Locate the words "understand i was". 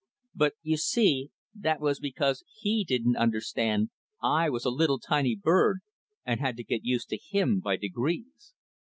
3.17-4.65